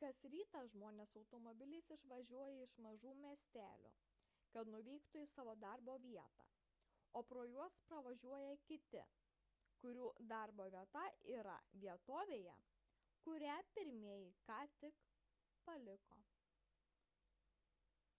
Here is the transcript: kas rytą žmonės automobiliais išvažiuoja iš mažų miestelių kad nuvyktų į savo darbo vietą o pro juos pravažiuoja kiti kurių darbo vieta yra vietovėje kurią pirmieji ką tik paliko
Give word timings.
kas 0.00 0.18
rytą 0.32 0.58
žmonės 0.72 1.12
automobiliais 1.20 1.88
išvažiuoja 1.94 2.58
iš 2.66 2.74
mažų 2.84 3.14
miestelių 3.22 3.90
kad 4.56 4.68
nuvyktų 4.74 5.22
į 5.24 5.30
savo 5.30 5.54
darbo 5.64 5.96
vietą 6.04 6.46
o 7.20 7.22
pro 7.32 7.42
juos 7.54 7.78
pravažiuoja 7.88 8.52
kiti 8.68 9.02
kurių 9.84 10.06
darbo 10.34 10.66
vieta 10.76 11.02
yra 11.40 11.56
vietovėje 11.86 12.54
kurią 13.26 13.56
pirmieji 13.74 14.30
ką 14.52 14.60
tik 14.84 15.02
paliko 15.66 16.20